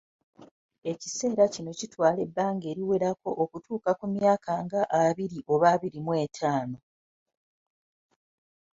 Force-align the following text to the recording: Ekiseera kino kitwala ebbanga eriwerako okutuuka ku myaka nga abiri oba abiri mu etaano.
Ekiseera 0.91 1.45
kino 1.53 1.71
kitwala 1.79 2.19
ebbanga 2.27 2.65
eriwerako 2.71 3.29
okutuuka 3.43 3.91
ku 3.99 4.05
myaka 4.15 4.53
nga 4.65 4.81
abiri 5.01 5.37
oba 5.53 5.65
abiri 5.75 5.99
mu 6.05 6.13
etaano. 6.25 6.77